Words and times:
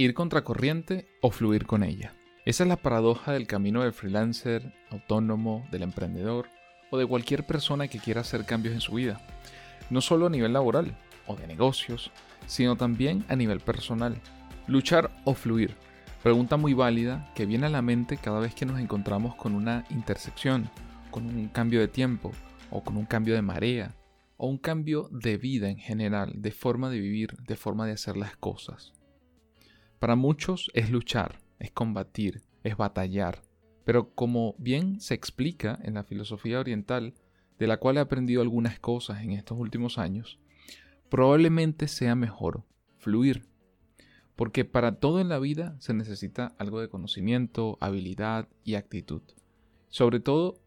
ir 0.00 0.14
contracorriente 0.14 1.08
o 1.20 1.32
fluir 1.32 1.66
con 1.66 1.82
ella. 1.82 2.14
Esa 2.44 2.62
es 2.62 2.68
la 2.68 2.76
paradoja 2.76 3.32
del 3.32 3.48
camino 3.48 3.82
del 3.82 3.92
freelancer, 3.92 4.72
autónomo, 4.90 5.66
del 5.72 5.82
emprendedor 5.82 6.48
o 6.92 6.98
de 6.98 7.04
cualquier 7.04 7.44
persona 7.44 7.88
que 7.88 7.98
quiera 7.98 8.20
hacer 8.20 8.46
cambios 8.46 8.74
en 8.74 8.80
su 8.80 8.92
vida. 8.94 9.20
No 9.90 10.00
solo 10.00 10.26
a 10.26 10.30
nivel 10.30 10.52
laboral 10.52 10.96
o 11.26 11.34
de 11.34 11.48
negocios, 11.48 12.12
sino 12.46 12.76
también 12.76 13.24
a 13.28 13.34
nivel 13.34 13.58
personal. 13.58 14.20
Luchar 14.68 15.10
o 15.24 15.34
fluir. 15.34 15.74
Pregunta 16.22 16.56
muy 16.56 16.74
válida 16.74 17.32
que 17.34 17.44
viene 17.44 17.66
a 17.66 17.70
la 17.70 17.82
mente 17.82 18.18
cada 18.18 18.38
vez 18.38 18.54
que 18.54 18.66
nos 18.66 18.78
encontramos 18.78 19.34
con 19.34 19.52
una 19.52 19.84
intersección, 19.90 20.70
con 21.10 21.26
un 21.26 21.48
cambio 21.48 21.80
de 21.80 21.88
tiempo 21.88 22.30
o 22.70 22.84
con 22.84 22.96
un 22.96 23.04
cambio 23.04 23.34
de 23.34 23.42
marea 23.42 23.96
o 24.36 24.46
un 24.46 24.58
cambio 24.58 25.08
de 25.10 25.38
vida 25.38 25.68
en 25.68 25.78
general, 25.78 26.34
de 26.36 26.52
forma 26.52 26.88
de 26.88 27.00
vivir, 27.00 27.36
de 27.48 27.56
forma 27.56 27.84
de 27.84 27.94
hacer 27.94 28.16
las 28.16 28.36
cosas. 28.36 28.92
Para 29.98 30.14
muchos 30.14 30.70
es 30.74 30.90
luchar, 30.90 31.40
es 31.58 31.72
combatir, 31.72 32.42
es 32.62 32.76
batallar, 32.76 33.42
pero 33.84 34.14
como 34.14 34.54
bien 34.58 35.00
se 35.00 35.14
explica 35.14 35.78
en 35.82 35.94
la 35.94 36.04
filosofía 36.04 36.60
oriental, 36.60 37.14
de 37.58 37.66
la 37.66 37.78
cual 37.78 37.96
he 37.96 38.00
aprendido 38.00 38.40
algunas 38.40 38.78
cosas 38.78 39.22
en 39.22 39.32
estos 39.32 39.58
últimos 39.58 39.98
años, 39.98 40.38
probablemente 41.08 41.88
sea 41.88 42.14
mejor 42.14 42.62
fluir. 42.98 43.48
Porque 44.36 44.64
para 44.64 45.00
todo 45.00 45.20
en 45.20 45.28
la 45.28 45.40
vida 45.40 45.74
se 45.80 45.94
necesita 45.94 46.54
algo 46.58 46.80
de 46.80 46.88
conocimiento, 46.88 47.76
habilidad 47.80 48.48
y 48.62 48.76
actitud. 48.76 49.22
Sobre 49.88 50.20
todo 50.20 50.60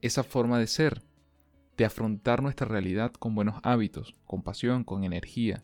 esa 0.00 0.24
forma 0.24 0.58
de 0.58 0.66
ser, 0.66 1.02
de 1.76 1.84
afrontar 1.84 2.42
nuestra 2.42 2.66
realidad 2.66 3.12
con 3.12 3.36
buenos 3.36 3.60
hábitos, 3.62 4.16
con 4.24 4.42
pasión, 4.42 4.82
con 4.82 5.04
energía 5.04 5.62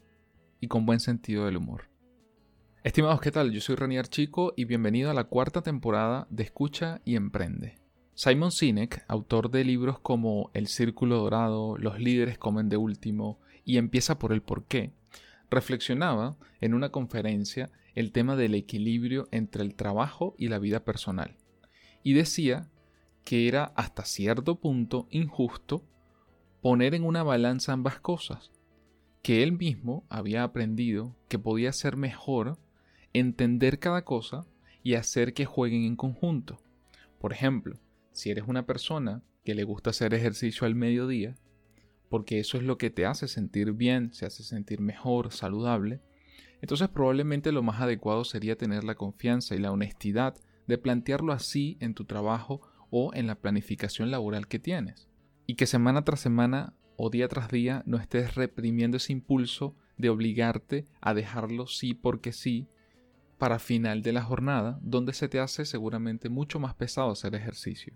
y 0.61 0.69
con 0.69 0.87
buen 0.87 1.01
sentido 1.01 1.47
del 1.47 1.57
humor. 1.57 1.88
Estimados, 2.85 3.21
¿qué 3.21 3.33
tal? 3.33 3.51
Yo 3.51 3.61
soy 3.61 3.75
Ranier 3.75 4.07
Chico 4.07 4.55
y 4.57 4.65
bienvenido 4.65 5.11
a 5.11 5.15
la 5.15 5.25
cuarta 5.25 5.63
temporada 5.63 6.27
de 6.31 6.45
Escucha 6.45 7.01
y 7.05 7.17
Emprende. 7.17 7.75
Simon 8.15 8.53
Sinek, 8.53 9.05
autor 9.09 9.51
de 9.51 9.65
libros 9.65 9.99
como 9.99 10.51
El 10.55 10.69
Círculo 10.69 11.19
Dorado, 11.19 11.77
Los 11.77 11.99
líderes 11.99 12.39
comen 12.39 12.69
de 12.69 12.77
último 12.77 13.41
y 13.65 13.79
Empieza 13.79 14.19
por 14.19 14.33
el 14.33 14.43
porqué, 14.43 14.93
reflexionaba 15.51 16.37
en 16.61 16.73
una 16.75 16.91
conferencia 16.91 17.71
el 17.95 18.13
tema 18.13 18.37
del 18.37 18.55
equilibrio 18.55 19.27
entre 19.33 19.65
el 19.65 19.75
trabajo 19.75 20.35
y 20.39 20.49
la 20.49 20.59
vida 20.59 20.85
personal 20.85 21.37
y 22.03 22.15
decía 22.15 22.71
que 23.25 23.49
era 23.49 23.73
hasta 23.77 24.05
cierto 24.05 24.61
punto 24.61 25.09
injusto 25.11 25.85
poner 26.63 26.95
en 26.95 27.05
una 27.05 27.23
balanza 27.23 27.73
ambas 27.73 28.01
cosas, 28.01 28.51
que 29.23 29.43
él 29.43 29.53
mismo 29.53 30.07
había 30.09 30.43
aprendido 30.43 31.17
que 31.29 31.39
podía 31.39 31.73
ser 31.73 31.97
mejor 31.97 32.57
entender 33.13 33.79
cada 33.79 34.05
cosa 34.05 34.47
y 34.83 34.95
hacer 34.95 35.35
que 35.35 35.45
jueguen 35.45 35.85
en 35.85 35.97
conjunto. 35.97 36.61
Por 37.21 37.33
ejemplo, 37.33 37.79
si 38.13 38.31
eres 38.31 38.45
una 38.47 38.67
persona 38.67 39.23
que 39.45 39.55
le 39.55 39.65
gusta 39.65 39.91
hacer 39.91 40.15
ejercicio 40.15 40.67
al 40.67 40.75
mediodía, 40.75 41.37
porque 42.09 42.39
eso 42.39 42.57
es 42.57 42.63
lo 42.63 42.79
que 42.79 42.91
te 42.91 43.07
hace 43.07 43.29
sentir 43.29 43.73
bien, 43.73 44.13
se 44.13 44.27
hace 44.27 44.43
sentir 44.43 44.81
mejor, 44.81 45.33
saludable, 45.33 46.01
entonces 46.61 46.89
probablemente 46.89 47.53
lo 47.53 47.63
más 47.63 47.81
adecuado 47.81 48.25
sería 48.25 48.57
tener 48.57 48.85
la 48.85 48.95
confianza 48.95 49.55
y 49.55 49.59
la 49.59 49.73
honestidad 49.73 50.37
de 50.67 50.79
plantearlo 50.79 51.33
así 51.33 51.77
en 51.81 51.95
tu 51.95 52.05
trabajo 52.05 52.61
o 52.91 53.13
en 53.15 53.27
la 53.27 53.37
planificación 53.37 54.11
laboral 54.11 54.49
que 54.49 54.59
tienes 54.59 55.09
y 55.47 55.55
que 55.55 55.67
semana 55.67 56.05
tras 56.05 56.21
semana 56.21 56.75
o 56.97 57.11
día 57.11 57.29
tras 57.29 57.51
día 57.51 57.83
no 57.87 57.97
estés 57.97 58.35
reprimiendo 58.35 58.97
ese 58.97 59.13
impulso 59.13 59.77
de 59.97 60.11
obligarte 60.11 60.87
a 61.01 61.15
dejarlo 61.15 61.67
sí 61.67 61.95
porque 61.95 62.33
sí 62.33 62.69
para 63.39 63.59
final 63.59 64.03
de 64.03 64.13
la 64.13 64.23
jornada, 64.23 64.79
donde 64.83 65.13
se 65.13 65.29
te 65.29 65.39
hace 65.39 65.65
seguramente 65.65 66.29
mucho 66.29 66.59
más 66.59 66.75
pesado 66.75 67.11
hacer 67.11 67.35
ejercicio. 67.35 67.95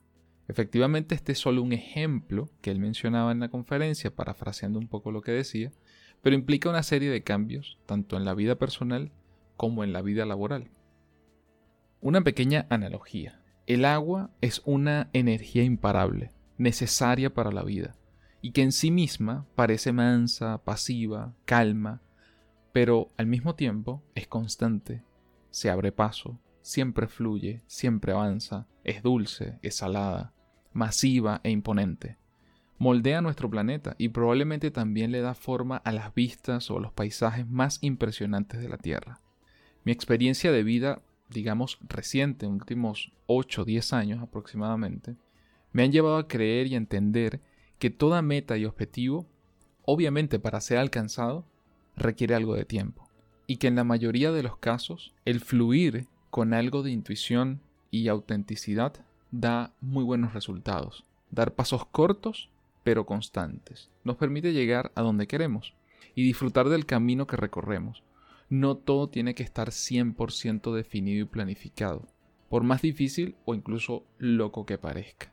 Efectivamente, 0.48 1.14
este 1.14 1.32
es 1.32 1.38
solo 1.38 1.62
un 1.62 1.72
ejemplo 1.72 2.50
que 2.60 2.70
él 2.70 2.78
mencionaba 2.78 3.32
en 3.32 3.40
la 3.40 3.48
conferencia, 3.48 4.14
parafraseando 4.14 4.78
un 4.78 4.88
poco 4.88 5.10
lo 5.10 5.20
que 5.22 5.32
decía, 5.32 5.72
pero 6.22 6.36
implica 6.36 6.70
una 6.70 6.82
serie 6.82 7.10
de 7.10 7.22
cambios, 7.22 7.78
tanto 7.86 8.16
en 8.16 8.24
la 8.24 8.34
vida 8.34 8.56
personal 8.56 9.12
como 9.56 9.84
en 9.84 9.92
la 9.92 10.02
vida 10.02 10.24
laboral. 10.24 10.70
Una 12.00 12.22
pequeña 12.22 12.66
analogía. 12.68 13.40
El 13.66 13.84
agua 13.84 14.30
es 14.40 14.62
una 14.64 15.08
energía 15.12 15.62
imparable, 15.62 16.32
necesaria 16.58 17.32
para 17.32 17.52
la 17.52 17.62
vida, 17.62 17.94
y 18.40 18.52
que 18.52 18.62
en 18.62 18.72
sí 18.72 18.90
misma 18.90 19.46
parece 19.54 19.92
mansa, 19.92 20.58
pasiva, 20.64 21.34
calma, 21.44 22.02
pero 22.72 23.10
al 23.16 23.26
mismo 23.26 23.54
tiempo 23.54 24.02
es 24.14 24.26
constante, 24.26 25.02
se 25.52 25.70
abre 25.70 25.92
paso, 25.92 26.40
siempre 26.62 27.06
fluye, 27.06 27.62
siempre 27.66 28.12
avanza, 28.12 28.66
es 28.82 29.02
dulce, 29.02 29.58
es 29.62 29.76
salada, 29.76 30.32
masiva 30.72 31.40
e 31.44 31.50
imponente. 31.50 32.16
Moldea 32.78 33.20
nuestro 33.20 33.48
planeta 33.48 33.94
y 33.98 34.08
probablemente 34.08 34.72
también 34.72 35.12
le 35.12 35.20
da 35.20 35.34
forma 35.34 35.76
a 35.76 35.92
las 35.92 36.12
vistas 36.14 36.70
o 36.70 36.80
los 36.80 36.92
paisajes 36.92 37.46
más 37.46 37.78
impresionantes 37.82 38.60
de 38.60 38.68
la 38.68 38.78
Tierra. 38.78 39.20
Mi 39.84 39.92
experiencia 39.92 40.50
de 40.50 40.64
vida, 40.64 41.02
digamos 41.28 41.78
reciente, 41.88 42.46
en 42.46 42.52
últimos 42.52 43.12
8 43.26 43.62
o 43.62 43.64
10 43.64 43.92
años 43.92 44.22
aproximadamente, 44.22 45.16
me 45.70 45.84
han 45.84 45.92
llevado 45.92 46.16
a 46.16 46.28
creer 46.28 46.66
y 46.66 46.74
entender 46.74 47.40
que 47.78 47.90
toda 47.90 48.22
meta 48.22 48.56
y 48.56 48.64
objetivo, 48.64 49.26
obviamente 49.84 50.38
para 50.38 50.60
ser 50.60 50.78
alcanzado, 50.78 51.46
requiere 51.96 52.34
algo 52.34 52.54
de 52.54 52.64
tiempo. 52.64 53.01
Y 53.46 53.56
que 53.56 53.68
en 53.68 53.76
la 53.76 53.84
mayoría 53.84 54.32
de 54.32 54.42
los 54.42 54.56
casos, 54.56 55.12
el 55.24 55.40
fluir 55.40 56.06
con 56.30 56.54
algo 56.54 56.82
de 56.82 56.90
intuición 56.90 57.60
y 57.90 58.08
autenticidad 58.08 58.94
da 59.30 59.72
muy 59.80 60.04
buenos 60.04 60.34
resultados. 60.34 61.04
Dar 61.30 61.54
pasos 61.54 61.86
cortos 61.86 62.48
pero 62.84 63.06
constantes 63.06 63.90
nos 64.02 64.16
permite 64.16 64.52
llegar 64.52 64.90
a 64.96 65.02
donde 65.02 65.28
queremos 65.28 65.72
y 66.16 66.24
disfrutar 66.24 66.68
del 66.68 66.84
camino 66.84 67.28
que 67.28 67.36
recorremos. 67.36 68.02
No 68.50 68.76
todo 68.76 69.08
tiene 69.08 69.34
que 69.36 69.44
estar 69.44 69.68
100% 69.68 70.74
definido 70.74 71.22
y 71.22 71.28
planificado, 71.28 72.08
por 72.48 72.64
más 72.64 72.82
difícil 72.82 73.36
o 73.44 73.54
incluso 73.54 74.04
loco 74.18 74.66
que 74.66 74.78
parezca 74.78 75.32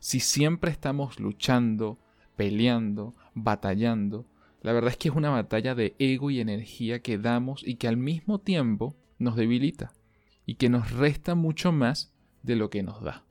si 0.00 0.18
siempre 0.18 0.72
estamos 0.72 1.20
luchando, 1.20 1.98
peleando, 2.34 3.14
batallando, 3.34 4.24
la 4.62 4.72
verdad 4.72 4.90
es 4.90 4.96
que 4.96 5.08
es 5.08 5.14
una 5.14 5.30
batalla 5.30 5.74
de 5.74 5.94
ego 5.98 6.30
y 6.30 6.40
energía 6.40 7.00
que 7.00 7.18
damos 7.18 7.62
y 7.66 7.76
que 7.76 7.88
al 7.88 7.96
mismo 7.96 8.40
tiempo 8.40 8.94
nos 9.18 9.36
debilita 9.36 9.92
y 10.44 10.56
que 10.56 10.68
nos 10.68 10.90
resta 10.90 11.34
mucho 11.34 11.72
más 11.72 12.12
de 12.42 12.56
lo 12.56 12.70
que 12.70 12.82
nos 12.82 13.02
da. 13.02 13.24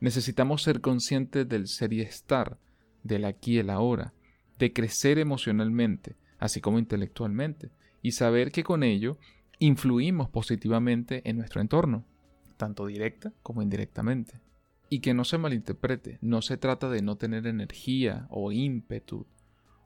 Necesitamos 0.00 0.62
ser 0.62 0.80
conscientes 0.80 1.48
del 1.48 1.66
ser 1.66 1.92
y 1.92 2.00
estar, 2.00 2.58
del 3.02 3.24
aquí 3.24 3.54
y 3.54 3.58
el 3.58 3.70
ahora, 3.70 4.14
de 4.58 4.72
crecer 4.72 5.18
emocionalmente, 5.18 6.16
así 6.38 6.60
como 6.60 6.78
intelectualmente, 6.78 7.70
y 8.02 8.12
saber 8.12 8.52
que 8.52 8.62
con 8.62 8.82
ello 8.82 9.18
influimos 9.58 10.28
positivamente 10.28 11.28
en 11.28 11.38
nuestro 11.38 11.60
entorno, 11.60 12.04
tanto 12.56 12.86
directa 12.86 13.32
como 13.42 13.62
indirectamente. 13.62 14.40
Y 14.90 15.00
que 15.00 15.14
no 15.14 15.24
se 15.24 15.38
malinterprete, 15.38 16.18
no 16.22 16.40
se 16.40 16.56
trata 16.56 16.88
de 16.88 17.02
no 17.02 17.16
tener 17.16 17.46
energía 17.46 18.26
o 18.30 18.52
ímpetu 18.52 19.26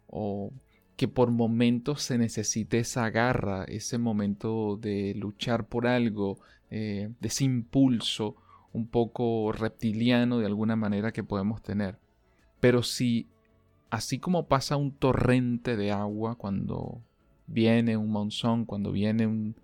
o 0.07 0.53
que 0.97 1.09
por 1.09 1.31
momentos 1.31 2.03
se 2.03 2.19
necesite 2.19 2.79
esa 2.79 3.11
garra, 3.11 3.65
ese 3.65 3.99
momento 3.99 4.77
de 4.77 5.15
luchar 5.15 5.67
por 5.67 5.87
algo, 5.87 6.39
eh, 6.71 7.11
de 7.21 7.29
ese 7.29 7.45
impulso 7.45 8.37
un 8.73 8.87
poco 8.87 9.53
reptiliano 9.53 10.39
de 10.39 10.47
alguna 10.47 10.77
manera 10.77 11.13
que 11.13 11.25
podemos 11.25 11.63
tener. 11.63 11.99
Pero 12.61 12.83
si, 12.83 13.27
así 13.91 14.19
como 14.19 14.47
pasa 14.47 14.77
un 14.77 14.93
torrente 14.93 15.77
de 15.77 15.93
agua 15.93 16.37
cuando 16.37 17.03
viene 17.47 17.97
un 17.97 18.11
monzón, 18.11 18.65
cuando 18.65 18.93
viene 18.93 19.27
un, 19.27 19.55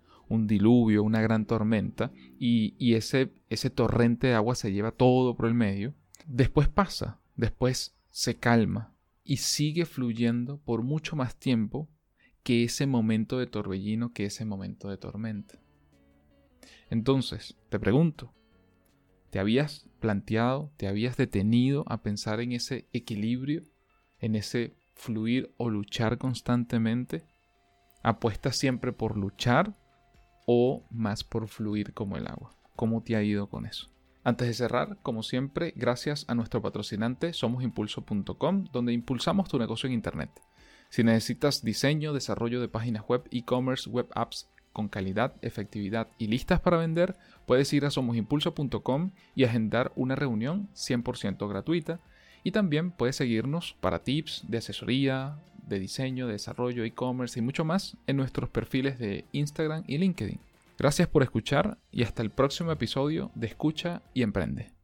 diluvio, 0.45 1.01
una 1.03 1.21
gran 1.21 1.45
tormenta, 1.45 2.11
y, 2.39 2.93
ese, 2.93 3.31
ese 3.49 3.69
torrente 3.71 4.27
de 4.27 4.35
agua 4.35 4.53
se 4.53 4.71
lleva 4.71 4.91
todo 4.91 5.35
por 5.35 5.47
el 5.47 5.55
medio, 5.55 5.93
después 6.27 6.67
pasa, 6.67 7.17
después 7.35 7.95
se 8.11 8.35
calma 8.35 8.91
y 9.23 9.37
sigue 9.37 9.85
fluyendo 9.85 10.57
por 10.59 10.83
mucho 10.83 11.15
más 11.15 11.35
tiempo 11.35 11.89
que 12.43 12.63
ese 12.63 12.87
momento 12.87 13.37
de 13.37 13.47
torbellino, 13.47 14.13
que 14.13 14.25
ese 14.25 14.45
momento 14.45 14.89
de 14.89 14.97
tormenta. 14.97 15.59
Entonces, 16.89 17.57
te 17.69 17.79
pregunto, 17.79 18.33
¿te 19.29 19.39
habías 19.39 19.87
planteado, 19.99 20.71
te 20.77 20.87
habías 20.87 21.17
detenido 21.17 21.83
a 21.87 22.01
pensar 22.01 22.39
en 22.39 22.53
ese 22.53 22.87
equilibrio, 22.93 23.63
en 24.19 24.35
ese 24.35 24.75
fluir 24.95 25.53
o 25.57 25.69
luchar 25.69 26.17
constantemente? 26.17 27.23
¿Apuestas 28.01 28.55
siempre 28.55 28.93
por 28.93 29.17
luchar 29.17 29.75
o 30.51 30.83
más 30.89 31.23
por 31.23 31.47
fluir 31.47 31.93
como 31.93 32.17
el 32.17 32.25
agua. 32.25 32.55
¿Cómo 32.75 33.03
te 33.03 33.15
ha 33.15 33.21
ido 33.21 33.47
con 33.51 33.67
eso? 33.67 33.91
Antes 34.23 34.47
de 34.47 34.53
cerrar, 34.53 34.97
como 35.01 35.23
siempre, 35.23 35.73
gracias 35.75 36.25
a 36.27 36.35
nuestro 36.35 36.61
patrocinante 36.61 37.33
somosimpulso.com, 37.33 38.65
donde 38.71 38.93
impulsamos 38.93 39.47
tu 39.47 39.57
negocio 39.57 39.87
en 39.87 39.93
Internet. 39.93 40.29
Si 40.89 41.03
necesitas 41.03 41.63
diseño, 41.63 42.13
desarrollo 42.13 42.59
de 42.59 42.67
páginas 42.67 43.07
web, 43.07 43.23
e-commerce, 43.31 43.89
web 43.89 44.07
apps, 44.15 44.49
con 44.73 44.87
calidad, 44.87 45.33
efectividad 45.41 46.07
y 46.17 46.27
listas 46.27 46.59
para 46.59 46.77
vender, 46.77 47.15
puedes 47.45 47.71
ir 47.73 47.85
a 47.85 47.91
somosimpulso.com 47.91 49.11
y 49.35 49.43
agendar 49.45 49.91
una 49.95 50.15
reunión 50.15 50.69
100% 50.73 51.47
gratuita. 51.47 51.99
Y 52.43 52.51
también 52.51 52.91
puedes 52.91 53.17
seguirnos 53.17 53.75
para 53.81 54.03
tips 54.03 54.45
de 54.47 54.57
asesoría, 54.57 55.37
de 55.67 55.79
diseño, 55.79 56.27
de 56.27 56.33
desarrollo, 56.33 56.83
e-commerce 56.83 57.39
y 57.39 57.41
mucho 57.41 57.65
más 57.65 57.97
en 58.07 58.17
nuestros 58.17 58.49
perfiles 58.49 58.99
de 58.99 59.25
Instagram 59.31 59.83
y 59.87 59.97
LinkedIn. 59.97 60.48
Gracias 60.79 61.09
por 61.09 61.23
escuchar 61.23 61.77
y 61.91 62.03
hasta 62.03 62.21
el 62.21 62.31
próximo 62.31 62.71
episodio 62.71 63.31
de 63.35 63.47
Escucha 63.47 64.01
y 64.13 64.23
Emprende. 64.23 64.78